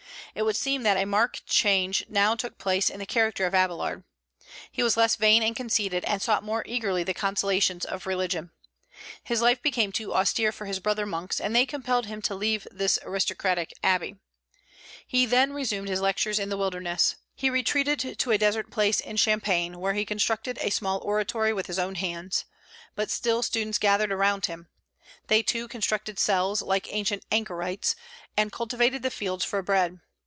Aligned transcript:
It 0.33 0.43
would 0.43 0.55
seem 0.55 0.83
that 0.83 0.95
a 0.95 1.03
marked 1.03 1.45
change 1.45 2.05
now 2.07 2.35
took 2.35 2.57
place 2.57 2.89
in 2.89 2.99
the 3.01 3.05
character 3.05 3.45
of 3.45 3.51
Abélard. 3.53 4.05
He 4.71 4.81
was 4.81 4.95
less 4.95 5.17
vain 5.17 5.43
and 5.43 5.53
conceited, 5.53 6.05
and 6.05 6.21
sought 6.21 6.41
more 6.41 6.63
eagerly 6.65 7.03
the 7.03 7.13
consolations 7.13 7.83
of 7.83 8.07
religion. 8.07 8.51
His 9.25 9.41
life 9.41 9.61
became 9.61 9.91
too 9.91 10.13
austere 10.13 10.53
for 10.53 10.67
his 10.67 10.79
brother 10.79 11.05
monks, 11.05 11.41
and 11.41 11.53
they 11.53 11.65
compelled 11.65 12.05
him 12.05 12.21
to 12.21 12.33
leave 12.33 12.65
this 12.71 12.97
aristocratic 13.03 13.73
abbey. 13.83 14.15
He 15.05 15.25
then 15.25 15.51
resumed 15.51 15.89
his 15.89 15.99
lectures 15.99 16.39
in 16.39 16.47
the 16.47 16.55
wilderness. 16.55 17.17
He 17.35 17.49
retreated 17.49 18.17
to 18.17 18.31
a 18.31 18.37
desert 18.37 18.71
place 18.71 19.01
in 19.01 19.17
Champagne, 19.17 19.81
where 19.81 19.95
he 19.95 20.05
constructed 20.05 20.57
a 20.61 20.69
small 20.69 20.99
oratory 20.99 21.51
with 21.51 21.67
his 21.67 21.77
own 21.77 21.95
hands. 21.95 22.45
But 22.95 23.11
still 23.11 23.43
students 23.43 23.77
gathered 23.77 24.13
around 24.13 24.45
him. 24.45 24.69
They, 25.27 25.43
too, 25.43 25.67
constructed 25.67 26.17
cells, 26.17 26.61
like 26.61 26.87
ancient 26.93 27.25
anchorites, 27.33 27.97
and 28.37 28.49
cultivated 28.53 29.03
the 29.03 29.11
fields 29.11 29.43
for 29.43 29.61
bread. 29.61 29.99